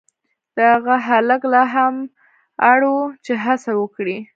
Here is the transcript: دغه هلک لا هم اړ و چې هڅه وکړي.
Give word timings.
دغه 0.59 0.95
هلک 1.07 1.41
لا 1.53 1.63
هم 1.73 1.95
اړ 2.71 2.79
و 2.91 2.93
چې 3.25 3.33
هڅه 3.43 3.71
وکړي. 3.81 4.17